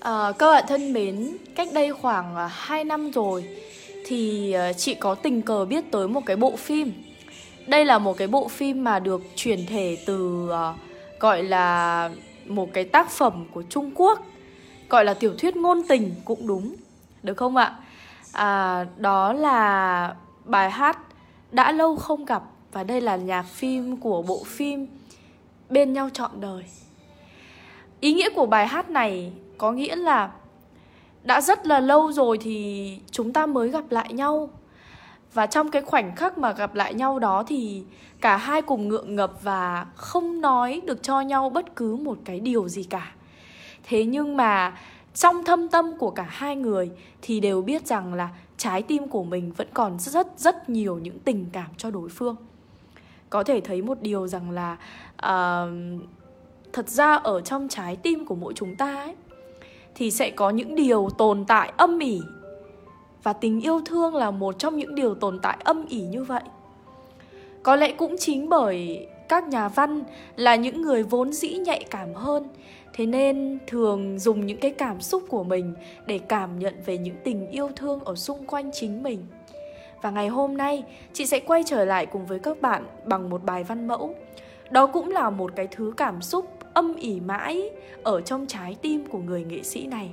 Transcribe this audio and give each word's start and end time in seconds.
Ờ, 0.00 0.28
à, 0.28 0.32
các 0.32 0.46
bạn 0.52 0.64
thân 0.68 0.92
mến, 0.92 1.36
cách 1.54 1.68
đây 1.74 1.92
khoảng 1.92 2.34
ờ, 2.34 2.48
2 2.52 2.84
năm 2.84 3.10
rồi 3.10 3.44
thì 4.06 4.52
ờ, 4.52 4.72
chị 4.72 4.94
có 4.94 5.14
tình 5.14 5.42
cờ 5.42 5.64
biết 5.64 5.84
tới 5.90 6.08
một 6.08 6.26
cái 6.26 6.36
bộ 6.36 6.56
phim. 6.56 6.92
Đây 7.66 7.84
là 7.84 7.98
một 7.98 8.16
cái 8.16 8.28
bộ 8.28 8.48
phim 8.48 8.84
mà 8.84 8.98
được 8.98 9.22
chuyển 9.36 9.66
thể 9.66 9.98
từ 10.06 10.50
uh, 10.50 11.20
gọi 11.20 11.42
là 11.42 12.10
một 12.46 12.68
cái 12.72 12.84
tác 12.84 13.10
phẩm 13.10 13.44
của 13.52 13.62
Trung 13.62 13.90
Quốc, 13.94 14.26
gọi 14.88 15.04
là 15.04 15.14
tiểu 15.14 15.34
thuyết 15.38 15.56
ngôn 15.56 15.82
tình 15.88 16.14
cũng 16.24 16.46
đúng, 16.46 16.74
được 17.22 17.36
không 17.36 17.56
ạ? 17.56 17.76
À, 18.32 18.84
đó 18.96 19.32
là 19.32 20.14
bài 20.44 20.70
hát 20.70 20.98
đã 21.52 21.72
lâu 21.72 21.96
không 21.96 22.24
gặp 22.24 22.42
và 22.72 22.82
đây 22.84 23.00
là 23.00 23.16
nhạc 23.16 23.42
phim 23.42 23.96
của 23.96 24.22
bộ 24.22 24.44
phim 24.44 24.86
Bên 25.70 25.92
nhau 25.92 26.08
trọn 26.12 26.30
đời. 26.40 26.64
Ý 28.00 28.12
nghĩa 28.12 28.30
của 28.30 28.46
bài 28.46 28.66
hát 28.66 28.90
này 28.90 29.32
có 29.58 29.72
nghĩa 29.72 29.96
là 29.96 30.30
đã 31.22 31.40
rất 31.40 31.66
là 31.66 31.80
lâu 31.80 32.12
rồi 32.12 32.38
thì 32.38 32.98
chúng 33.10 33.32
ta 33.32 33.46
mới 33.46 33.68
gặp 33.68 33.84
lại 33.90 34.12
nhau. 34.12 34.50
Và 35.34 35.46
trong 35.46 35.70
cái 35.70 35.82
khoảnh 35.82 36.16
khắc 36.16 36.38
mà 36.38 36.52
gặp 36.52 36.74
lại 36.74 36.94
nhau 36.94 37.18
đó 37.18 37.44
thì 37.46 37.84
cả 38.20 38.36
hai 38.36 38.62
cùng 38.62 38.88
ngượng 38.88 39.16
ngập 39.16 39.32
và 39.42 39.86
không 39.94 40.40
nói 40.40 40.80
được 40.84 41.02
cho 41.02 41.20
nhau 41.20 41.50
bất 41.50 41.76
cứ 41.76 41.96
một 41.96 42.18
cái 42.24 42.40
điều 42.40 42.68
gì 42.68 42.82
cả. 42.82 43.12
Thế 43.84 44.04
nhưng 44.04 44.36
mà 44.36 44.78
trong 45.14 45.44
thâm 45.44 45.68
tâm 45.68 45.98
của 45.98 46.10
cả 46.10 46.26
hai 46.28 46.56
người 46.56 46.90
thì 47.22 47.40
đều 47.40 47.62
biết 47.62 47.86
rằng 47.86 48.14
là 48.14 48.28
trái 48.56 48.82
tim 48.82 49.08
của 49.08 49.24
mình 49.24 49.52
vẫn 49.52 49.68
còn 49.74 49.98
rất 49.98 50.26
rất 50.36 50.68
nhiều 50.68 50.98
những 50.98 51.18
tình 51.18 51.46
cảm 51.52 51.68
cho 51.76 51.90
đối 51.90 52.08
phương 52.08 52.36
có 53.30 53.44
thể 53.44 53.60
thấy 53.60 53.82
một 53.82 54.02
điều 54.02 54.26
rằng 54.26 54.50
là 54.50 54.72
uh, 55.14 55.70
thật 56.72 56.88
ra 56.88 57.14
ở 57.14 57.40
trong 57.40 57.68
trái 57.68 57.96
tim 57.96 58.26
của 58.26 58.34
mỗi 58.34 58.52
chúng 58.56 58.76
ta 58.76 58.94
ấy 58.94 59.14
thì 59.98 60.10
sẽ 60.10 60.30
có 60.30 60.50
những 60.50 60.74
điều 60.74 61.08
tồn 61.18 61.44
tại 61.44 61.72
âm 61.76 61.98
ỉ. 61.98 62.20
Và 63.22 63.32
tình 63.32 63.60
yêu 63.60 63.80
thương 63.84 64.14
là 64.14 64.30
một 64.30 64.58
trong 64.58 64.76
những 64.76 64.94
điều 64.94 65.14
tồn 65.14 65.38
tại 65.42 65.56
âm 65.64 65.86
ỉ 65.88 66.00
như 66.00 66.24
vậy. 66.24 66.42
Có 67.62 67.76
lẽ 67.76 67.92
cũng 67.92 68.16
chính 68.18 68.48
bởi 68.48 69.06
các 69.28 69.48
nhà 69.48 69.68
văn 69.68 70.02
là 70.36 70.56
những 70.56 70.82
người 70.82 71.02
vốn 71.02 71.32
dĩ 71.32 71.48
nhạy 71.48 71.84
cảm 71.90 72.14
hơn, 72.14 72.48
thế 72.92 73.06
nên 73.06 73.58
thường 73.66 74.18
dùng 74.18 74.46
những 74.46 74.58
cái 74.58 74.70
cảm 74.70 75.00
xúc 75.00 75.22
của 75.28 75.44
mình 75.44 75.74
để 76.06 76.18
cảm 76.18 76.58
nhận 76.58 76.74
về 76.86 76.98
những 76.98 77.16
tình 77.24 77.50
yêu 77.50 77.70
thương 77.76 78.00
ở 78.04 78.14
xung 78.14 78.46
quanh 78.46 78.70
chính 78.72 79.02
mình. 79.02 79.26
Và 80.02 80.10
ngày 80.10 80.28
hôm 80.28 80.56
nay, 80.56 80.84
chị 81.12 81.26
sẽ 81.26 81.40
quay 81.40 81.62
trở 81.66 81.84
lại 81.84 82.06
cùng 82.06 82.26
với 82.26 82.38
các 82.38 82.60
bạn 82.60 82.86
bằng 83.04 83.30
một 83.30 83.44
bài 83.44 83.64
văn 83.64 83.88
mẫu. 83.88 84.14
Đó 84.70 84.86
cũng 84.86 85.10
là 85.10 85.30
một 85.30 85.52
cái 85.56 85.68
thứ 85.70 85.92
cảm 85.96 86.22
xúc 86.22 86.55
âm 86.76 86.96
ỉ 86.96 87.20
mãi 87.20 87.70
ở 88.02 88.20
trong 88.20 88.46
trái 88.46 88.76
tim 88.82 89.06
của 89.06 89.18
người 89.18 89.44
nghệ 89.44 89.62
sĩ 89.62 89.86
này 89.86 90.10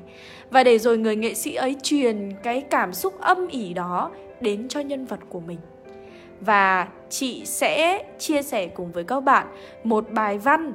và 0.49 0.63
để 0.63 0.79
rồi 0.79 0.97
người 0.97 1.15
nghệ 1.15 1.33
sĩ 1.33 1.55
ấy 1.55 1.75
truyền 1.83 2.31
cái 2.43 2.61
cảm 2.61 2.93
xúc 2.93 3.21
âm 3.21 3.47
ỉ 3.47 3.73
đó 3.73 4.11
đến 4.41 4.67
cho 4.67 4.79
nhân 4.79 5.05
vật 5.05 5.19
của 5.29 5.39
mình 5.39 5.59
và 6.41 6.87
chị 7.09 7.45
sẽ 7.45 8.03
chia 8.19 8.41
sẻ 8.41 8.67
cùng 8.67 8.91
với 8.91 9.03
các 9.03 9.19
bạn 9.19 9.47
một 9.83 10.11
bài 10.11 10.37
văn 10.37 10.73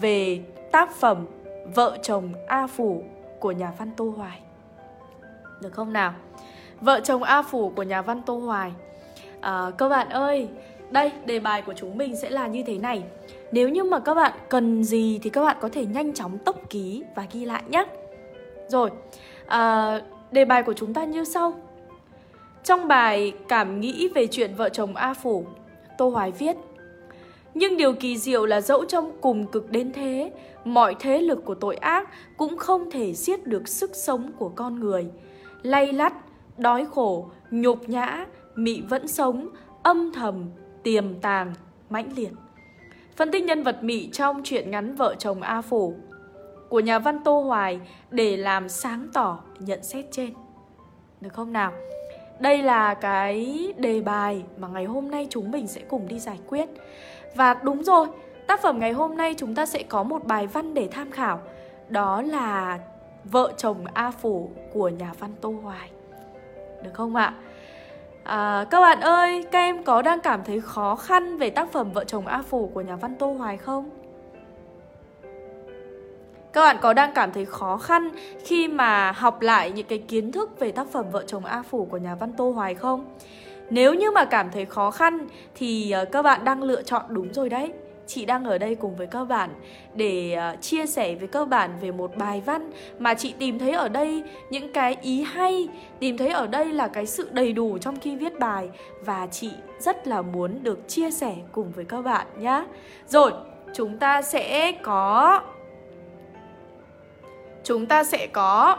về 0.00 0.40
tác 0.72 0.96
phẩm 0.96 1.26
Vợ 1.74 1.98
chồng 2.02 2.32
A 2.46 2.66
Phủ 2.66 3.04
của 3.40 3.52
nhà 3.52 3.72
văn 3.78 3.90
Tô 3.96 4.14
Hoài. 4.16 4.40
Được 5.62 5.72
không 5.72 5.92
nào? 5.92 6.14
Vợ 6.80 7.00
chồng 7.00 7.22
A 7.22 7.42
Phủ 7.42 7.72
của 7.76 7.82
nhà 7.82 8.02
văn 8.02 8.22
Tô 8.26 8.38
Hoài. 8.38 8.72
À, 9.40 9.70
các 9.78 9.88
bạn 9.88 10.08
ơi, 10.08 10.48
đây 10.90 11.12
đề 11.26 11.40
bài 11.40 11.62
của 11.62 11.74
chúng 11.76 11.98
mình 11.98 12.16
sẽ 12.16 12.30
là 12.30 12.46
như 12.46 12.62
thế 12.66 12.78
này. 12.78 13.02
Nếu 13.52 13.68
như 13.68 13.84
mà 13.84 13.98
các 13.98 14.14
bạn 14.14 14.32
cần 14.48 14.84
gì 14.84 15.18
thì 15.22 15.30
các 15.30 15.44
bạn 15.44 15.56
có 15.60 15.68
thể 15.68 15.86
nhanh 15.86 16.12
chóng 16.12 16.38
tốc 16.38 16.70
ký 16.70 17.04
và 17.16 17.26
ghi 17.32 17.44
lại 17.44 17.62
nhé. 17.68 17.84
Rồi, 18.68 18.90
à, 19.46 20.00
đề 20.30 20.44
bài 20.44 20.62
của 20.62 20.72
chúng 20.72 20.94
ta 20.94 21.04
như 21.04 21.24
sau. 21.24 21.54
Trong 22.64 22.88
bài 22.88 23.32
Cảm 23.48 23.80
nghĩ 23.80 24.08
về 24.08 24.26
chuyện 24.26 24.54
vợ 24.54 24.68
chồng 24.68 24.96
A 24.96 25.14
Phủ, 25.14 25.44
Tô 25.98 26.08
Hoài 26.08 26.30
viết 26.30 26.56
Nhưng 27.54 27.76
điều 27.76 27.92
kỳ 27.92 28.18
diệu 28.18 28.46
là 28.46 28.60
dẫu 28.60 28.84
trong 28.84 29.12
cùng 29.20 29.46
cực 29.46 29.70
đến 29.70 29.92
thế, 29.92 30.32
mọi 30.64 30.94
thế 30.98 31.20
lực 31.20 31.44
của 31.44 31.54
tội 31.54 31.76
ác 31.76 32.08
cũng 32.36 32.56
không 32.56 32.90
thể 32.90 33.12
giết 33.12 33.46
được 33.46 33.68
sức 33.68 33.90
sống 33.94 34.32
của 34.38 34.48
con 34.48 34.80
người. 34.80 35.06
Lay 35.62 35.92
lắt, 35.92 36.12
đói 36.58 36.86
khổ, 36.94 37.30
nhục 37.50 37.88
nhã, 37.88 38.26
mị 38.54 38.80
vẫn 38.80 39.08
sống, 39.08 39.48
âm 39.82 40.12
thầm, 40.12 40.44
tiềm 40.84 41.20
tàng, 41.20 41.54
mãnh 41.90 42.08
liệt. 42.16 42.30
Phân 43.16 43.30
tích 43.30 43.44
nhân 43.44 43.62
vật 43.62 43.84
mị 43.84 44.10
trong 44.12 44.40
truyện 44.44 44.70
ngắn 44.70 44.94
Vợ 44.94 45.14
chồng 45.18 45.42
A 45.42 45.62
Phủ 45.62 45.94
của 46.68 46.80
nhà 46.80 46.98
văn 46.98 47.18
Tô 47.24 47.40
Hoài 47.40 47.80
để 48.10 48.36
làm 48.36 48.68
sáng 48.68 49.08
tỏ 49.12 49.38
nhận 49.58 49.82
xét 49.82 50.04
trên. 50.10 50.30
Được 51.20 51.32
không 51.32 51.52
nào? 51.52 51.72
Đây 52.40 52.62
là 52.62 52.94
cái 52.94 53.68
đề 53.76 54.00
bài 54.00 54.44
mà 54.58 54.68
ngày 54.68 54.84
hôm 54.84 55.10
nay 55.10 55.26
chúng 55.30 55.50
mình 55.50 55.66
sẽ 55.66 55.80
cùng 55.88 56.08
đi 56.08 56.18
giải 56.18 56.38
quyết. 56.48 56.68
Và 57.34 57.54
đúng 57.54 57.84
rồi, 57.84 58.06
tác 58.46 58.62
phẩm 58.62 58.78
ngày 58.78 58.92
hôm 58.92 59.16
nay 59.16 59.34
chúng 59.38 59.54
ta 59.54 59.66
sẽ 59.66 59.82
có 59.82 60.02
một 60.02 60.24
bài 60.24 60.46
văn 60.46 60.74
để 60.74 60.88
tham 60.92 61.10
khảo. 61.10 61.40
Đó 61.88 62.22
là 62.22 62.78
Vợ 63.24 63.52
chồng 63.56 63.84
A 63.94 64.10
Phủ 64.10 64.50
của 64.72 64.88
nhà 64.88 65.12
văn 65.18 65.30
Tô 65.40 65.54
Hoài. 65.62 65.90
Được 66.82 66.90
không 66.94 67.16
ạ? 67.16 67.24
À, 67.24 67.34
À, 68.24 68.66
các 68.70 68.80
bạn 68.80 69.00
ơi, 69.00 69.44
các 69.50 69.58
em 69.58 69.84
có 69.84 70.02
đang 70.02 70.20
cảm 70.20 70.44
thấy 70.44 70.60
khó 70.60 70.96
khăn 70.96 71.38
về 71.38 71.50
tác 71.50 71.72
phẩm 71.72 71.92
Vợ 71.92 72.04
chồng 72.04 72.26
A 72.26 72.42
Phủ 72.42 72.70
của 72.74 72.80
nhà 72.80 72.96
văn 72.96 73.14
Tô 73.18 73.32
Hoài 73.32 73.56
không? 73.56 73.90
Các 76.52 76.60
bạn 76.60 76.76
có 76.82 76.92
đang 76.92 77.12
cảm 77.14 77.32
thấy 77.32 77.44
khó 77.44 77.76
khăn 77.76 78.10
khi 78.44 78.68
mà 78.68 79.12
học 79.12 79.40
lại 79.40 79.72
những 79.72 79.86
cái 79.86 79.98
kiến 79.98 80.32
thức 80.32 80.58
về 80.58 80.72
tác 80.72 80.86
phẩm 80.92 81.06
Vợ 81.10 81.24
chồng 81.26 81.44
A 81.44 81.62
Phủ 81.62 81.88
của 81.90 81.96
nhà 81.96 82.14
văn 82.14 82.32
Tô 82.32 82.50
Hoài 82.50 82.74
không? 82.74 83.04
Nếu 83.70 83.94
như 83.94 84.10
mà 84.10 84.24
cảm 84.24 84.50
thấy 84.50 84.64
khó 84.64 84.90
khăn 84.90 85.26
thì 85.54 85.90
ờ, 85.90 86.04
các 86.04 86.22
bạn 86.22 86.44
đang 86.44 86.62
lựa 86.62 86.82
chọn 86.82 87.02
đúng 87.08 87.32
rồi 87.32 87.48
đấy 87.48 87.72
chị 88.06 88.24
đang 88.24 88.44
ở 88.44 88.58
đây 88.58 88.74
cùng 88.74 88.96
với 88.96 89.06
các 89.06 89.24
bạn 89.24 89.50
để 89.94 90.32
ờ, 90.32 90.56
chia 90.60 90.86
sẻ 90.86 91.14
với 91.14 91.28
các 91.28 91.48
bạn 91.48 91.70
về 91.80 91.90
một 91.90 92.16
bài 92.16 92.42
văn 92.46 92.70
mà 92.98 93.14
chị 93.14 93.34
tìm 93.38 93.58
thấy 93.58 93.72
ở 93.72 93.88
đây 93.88 94.22
những 94.50 94.72
cái 94.72 94.96
ý 95.02 95.22
hay, 95.22 95.68
tìm 95.98 96.18
thấy 96.18 96.28
ở 96.28 96.46
đây 96.46 96.72
là 96.72 96.88
cái 96.88 97.06
sự 97.06 97.28
đầy 97.32 97.52
đủ 97.52 97.78
trong 97.78 98.00
khi 98.00 98.16
viết 98.16 98.38
bài 98.38 98.68
và 99.04 99.26
chị 99.30 99.50
rất 99.78 100.06
là 100.06 100.22
muốn 100.22 100.62
được 100.62 100.88
chia 100.88 101.10
sẻ 101.10 101.34
cùng 101.52 101.72
với 101.72 101.84
các 101.84 102.02
bạn 102.02 102.26
nhé. 102.38 102.64
Rồi, 103.06 103.32
chúng 103.74 103.98
ta 103.98 104.22
sẽ 104.22 104.72
có 104.72 105.40
chúng 107.64 107.86
ta 107.86 108.04
sẽ 108.04 108.26
có 108.26 108.76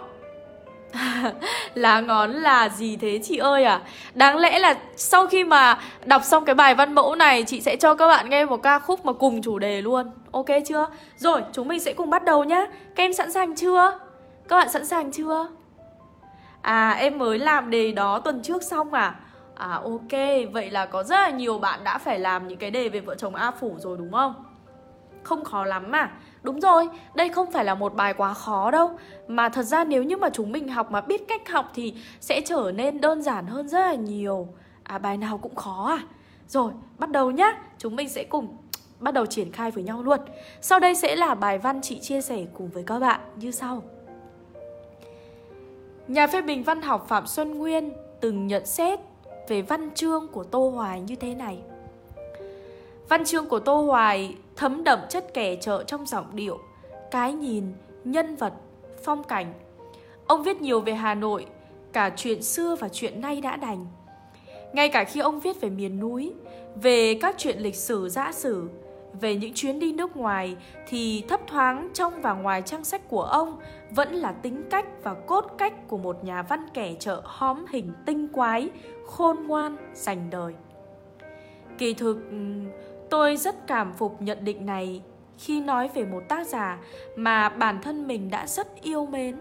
lá 1.74 2.00
ngón 2.00 2.32
là 2.32 2.70
gì 2.70 2.98
thế 2.98 3.20
chị 3.24 3.38
ơi 3.38 3.64
à 3.64 3.82
Đáng 4.14 4.38
lẽ 4.38 4.60
là 4.60 4.76
sau 4.96 5.28
khi 5.28 5.44
mà 5.44 5.80
đọc 6.06 6.24
xong 6.24 6.46
cái 6.46 6.56
bài 6.56 6.76
văn 6.76 6.96
mẫu 6.96 7.16
này 7.16 7.44
Chị 7.44 7.62
sẽ 7.62 7.76
cho 7.76 7.96
các 7.96 8.08
bạn 8.08 8.30
nghe 8.30 8.46
một 8.46 8.58
ca 8.58 8.80
khúc 8.80 9.06
mà 9.06 9.14
cùng 9.14 9.42
chủ 9.42 9.60
đề 9.60 9.82
luôn 9.82 10.12
Ok 10.32 10.46
chưa? 10.66 10.88
Rồi 11.18 11.42
chúng 11.54 11.68
mình 11.68 11.80
sẽ 11.80 11.94
cùng 11.94 12.10
bắt 12.10 12.24
đầu 12.24 12.44
nhá 12.44 12.66
Các 12.96 13.04
em 13.04 13.14
sẵn 13.14 13.32
sàng 13.32 13.56
chưa? 13.56 14.00
Các 14.48 14.58
bạn 14.58 14.70
sẵn 14.70 14.86
sàng 14.86 15.12
chưa? 15.12 15.48
À 16.62 16.90
em 16.92 17.18
mới 17.18 17.40
làm 17.40 17.70
đề 17.70 17.92
đó 17.92 18.20
tuần 18.20 18.42
trước 18.44 18.64
xong 18.64 18.94
à? 18.94 19.16
À 19.56 19.80
ok, 19.84 20.20
vậy 20.54 20.72
là 20.72 20.86
có 20.86 21.04
rất 21.04 21.16
là 21.16 21.30
nhiều 21.30 21.60
bạn 21.60 21.84
đã 21.84 21.98
phải 21.98 22.20
làm 22.20 22.48
những 22.48 22.58
cái 22.58 22.72
đề 22.72 22.90
về 22.90 23.00
vợ 23.00 23.16
chồng 23.16 23.36
A 23.36 23.52
Phủ 23.52 23.76
rồi 23.78 23.98
đúng 23.98 24.12
không? 24.12 24.34
Không 25.26 25.44
khó 25.44 25.66
lắm 25.66 25.92
mà. 25.92 26.12
Đúng 26.44 26.60
rồi, 26.60 26.90
đây 27.16 27.30
không 27.30 27.52
phải 27.52 27.66
là 27.66 27.76
một 27.76 27.96
bài 27.96 28.14
quá 28.14 28.34
khó 28.34 28.72
đâu. 28.72 28.92
Mà 29.28 29.50
thật 29.50 29.64
ra 29.64 29.84
nếu 29.84 30.04
như 30.04 30.18
mà 30.18 30.30
chúng 30.30 30.52
mình 30.52 30.68
học 30.68 30.92
mà 30.92 31.02
biết 31.02 31.28
cách 31.28 31.50
học 31.50 31.72
thì 31.74 31.94
sẽ 32.20 32.42
trở 32.42 32.72
nên 32.76 33.02
đơn 33.02 33.22
giản 33.22 33.48
hơn 33.48 33.68
rất 33.68 33.80
là 33.80 33.96
nhiều. 33.96 34.48
À 34.84 34.98
bài 34.98 35.18
nào 35.18 35.38
cũng 35.38 35.56
khó 35.56 35.86
à? 35.90 36.04
Rồi, 36.48 36.72
bắt 36.98 37.12
đầu 37.12 37.32
nhá. 37.32 37.58
Chúng 37.78 37.96
mình 37.96 38.10
sẽ 38.10 38.24
cùng 38.24 38.58
bắt 39.00 39.14
đầu 39.14 39.26
triển 39.26 39.52
khai 39.52 39.72
với 39.72 39.84
nhau 39.84 40.04
luôn. 40.04 40.20
Sau 40.62 40.80
đây 40.80 40.96
sẽ 40.96 41.16
là 41.16 41.36
bài 41.36 41.58
văn 41.58 41.82
chị 41.82 42.00
chia 42.00 42.22
sẻ 42.22 42.46
cùng 42.54 42.70
với 42.70 42.84
các 42.84 43.00
bạn. 43.00 43.20
Như 43.36 43.52
sau. 43.52 43.84
Nhà 46.08 46.28
phê 46.28 46.42
bình 46.42 46.64
văn 46.64 46.82
học 46.82 47.06
Phạm 47.08 47.28
Xuân 47.28 47.58
Nguyên 47.58 47.94
từng 48.22 48.48
nhận 48.48 48.66
xét 48.66 49.00
về 49.48 49.62
văn 49.62 49.90
chương 49.96 50.28
của 50.28 50.44
Tô 50.44 50.70
Hoài 50.70 51.02
như 51.02 51.16
thế 51.16 51.36
này. 51.36 51.58
Văn 53.10 53.26
chương 53.26 53.50
của 53.50 53.60
Tô 53.60 53.82
Hoài 53.82 54.36
thấm 54.56 54.84
đậm 54.84 55.00
chất 55.10 55.34
kẻ 55.34 55.56
trợ 55.56 55.84
trong 55.84 56.06
giọng 56.06 56.36
điệu, 56.36 56.60
cái 57.12 57.34
nhìn, 57.34 57.74
nhân 58.04 58.36
vật, 58.36 58.54
phong 59.04 59.24
cảnh. 59.24 59.54
Ông 60.28 60.44
viết 60.44 60.62
nhiều 60.62 60.82
về 60.82 60.94
Hà 60.94 61.16
Nội, 61.16 61.46
cả 61.94 62.12
chuyện 62.16 62.44
xưa 62.44 62.76
và 62.76 62.90
chuyện 62.90 63.22
nay 63.22 63.42
đã 63.42 63.56
đành. 63.56 63.86
Ngay 64.74 64.90
cả 64.90 65.04
khi 65.04 65.20
ông 65.20 65.40
viết 65.40 65.62
về 65.62 65.70
miền 65.70 66.00
núi, 66.00 66.34
về 66.76 67.18
các 67.22 67.36
chuyện 67.38 67.60
lịch 67.60 67.76
sử 67.76 68.10
dã 68.10 68.32
sử, 68.32 68.70
về 69.22 69.36
những 69.36 69.54
chuyến 69.54 69.80
đi 69.80 69.94
nước 69.94 70.18
ngoài 70.18 70.56
thì 70.88 71.24
thấp 71.30 71.40
thoáng 71.48 71.90
trong 71.94 72.22
và 72.22 72.34
ngoài 72.34 72.62
trang 72.62 72.84
sách 72.84 73.10
của 73.10 73.24
ông 73.24 73.60
vẫn 73.92 74.14
là 74.14 74.32
tính 74.32 74.64
cách 74.70 74.86
và 75.04 75.14
cốt 75.14 75.46
cách 75.58 75.88
của 75.88 75.98
một 75.98 76.24
nhà 76.24 76.42
văn 76.42 76.68
kẻ 76.74 76.94
trợ 77.00 77.22
hóm 77.24 77.66
hình 77.70 77.94
tinh 78.06 78.28
quái, 78.28 78.70
khôn 79.06 79.48
ngoan, 79.48 79.78
dành 79.94 80.30
đời. 80.30 80.54
Kỳ 81.78 81.94
thực, 81.94 82.18
Tôi 83.16 83.38
rất 83.38 83.68
cảm 83.68 83.94
phục 83.94 84.22
nhận 84.22 84.38
định 84.46 84.66
này 84.66 85.02
khi 85.38 85.62
nói 85.62 85.90
về 85.94 86.06
một 86.06 86.24
tác 86.30 86.48
giả 86.48 86.80
mà 87.16 87.50
bản 87.50 87.82
thân 87.82 88.08
mình 88.08 88.30
đã 88.30 88.48
rất 88.48 88.82
yêu 88.82 89.06
mến. 89.06 89.36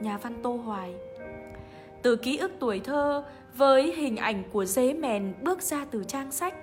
nhà 0.00 0.18
văn 0.22 0.34
Tô 0.42 0.56
Hoài. 0.56 0.94
Từ 2.02 2.16
ký 2.16 2.36
ức 2.38 2.52
tuổi 2.58 2.80
thơ 2.80 3.24
với 3.56 3.94
hình 3.96 4.16
ảnh 4.16 4.42
của 4.52 4.64
dế 4.64 4.92
mèn 4.92 5.34
bước 5.42 5.62
ra 5.62 5.86
từ 5.90 6.04
trang 6.04 6.32
sách, 6.32 6.54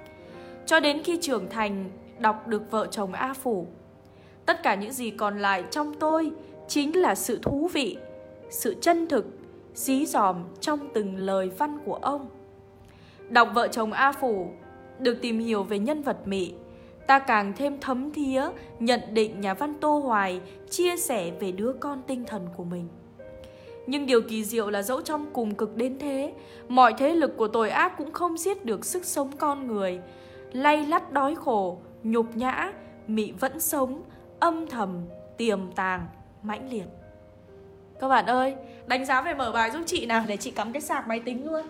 cho 0.66 0.80
đến 0.80 1.04
khi 1.04 1.18
trưởng 1.22 1.50
thành 1.50 1.90
đọc 2.20 2.48
được 2.48 2.72
vợ 2.72 2.88
chồng 2.92 3.14
A 3.14 3.34
Phủ. 3.34 3.68
Tất 4.46 4.64
cả 4.64 4.76
những 4.76 4.92
gì 4.92 5.10
còn 5.12 5.40
lại 5.40 5.64
trong 5.72 5.94
tôi 6.00 6.32
chính 6.68 7.02
là 7.02 7.16
sự 7.16 7.40
thú 7.42 7.70
vị, 7.74 7.98
sự 8.50 8.76
chân 8.82 9.08
thực, 9.08 9.26
dí 9.74 10.06
dòm 10.06 10.44
trong 10.60 10.80
từng 10.94 11.18
lời 11.18 11.52
văn 11.58 11.80
của 11.86 11.96
ông. 11.96 12.30
Đọc 13.30 13.50
vợ 13.54 13.68
chồng 13.68 13.94
A 13.94 14.12
Phủ, 14.12 14.48
được 15.00 15.18
tìm 15.22 15.40
hiểu 15.40 15.64
về 15.64 15.80
nhân 15.80 16.02
vật 16.02 16.18
mị, 16.26 16.54
ta 17.08 17.20
càng 17.20 17.54
thêm 17.58 17.80
thấm 17.82 18.12
thía 18.12 18.44
nhận 18.80 19.02
định 19.12 19.42
nhà 19.42 19.54
văn 19.54 19.74
Tô 19.82 19.98
Hoài 19.98 20.42
chia 20.70 20.98
sẻ 20.98 21.32
về 21.40 21.52
đứa 21.52 21.74
con 21.80 22.02
tinh 22.08 22.26
thần 22.26 22.48
của 22.58 22.64
mình. 22.64 22.88
Nhưng 23.88 24.06
điều 24.06 24.22
kỳ 24.22 24.44
diệu 24.44 24.70
là 24.70 24.82
dẫu 24.82 25.02
trong 25.02 25.26
cùng 25.34 25.56
cực 25.56 25.76
đến 25.76 26.00
thế, 26.00 26.34
mọi 26.68 26.94
thế 26.98 27.16
lực 27.16 27.38
của 27.38 27.48
tội 27.48 27.70
ác 27.70 27.98
cũng 27.98 28.12
không 28.12 28.38
giết 28.38 28.66
được 28.66 28.86
sức 28.86 29.06
sống 29.06 29.32
con 29.38 29.68
người. 29.68 30.00
Lay 30.52 30.86
lắt 30.86 31.12
đói 31.12 31.36
khổ, 31.36 31.80
nhục 32.04 32.38
nhã, 32.38 32.72
Mị 33.08 33.32
vẫn 33.32 33.60
sống, 33.60 34.04
âm 34.40 34.68
thầm, 34.68 35.06
tiềm 35.38 35.72
tàng, 35.72 36.08
mãnh 36.44 36.70
liệt. 36.70 36.86
Các 38.00 38.08
bạn 38.08 38.26
ơi, 38.26 38.56
đánh 38.88 39.06
giá 39.06 39.22
về 39.22 39.34
mở 39.34 39.52
bài 39.52 39.72
giúp 39.72 39.82
chị 39.86 40.06
nào 40.06 40.24
để 40.28 40.38
chị 40.38 40.52
cắm 40.52 40.72
cái 40.72 40.82
sạc 40.82 41.08
máy 41.08 41.20
tính 41.20 41.46
luôn. 41.52 41.66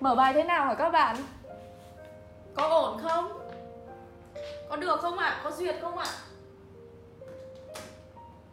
Mở 0.00 0.14
bài 0.14 0.32
thế 0.32 0.44
nào 0.44 0.66
hả 0.66 0.74
các 0.74 0.90
bạn? 0.90 1.16
Có 2.54 2.68
ổn 2.68 3.00
không? 3.02 3.32
Có 4.68 4.76
được 4.76 5.00
không 5.00 5.18
ạ? 5.18 5.26
À? 5.26 5.40
Có 5.44 5.50
duyệt 5.50 5.76
không 5.82 5.98
ạ? 5.98 6.04
À? 6.08 6.29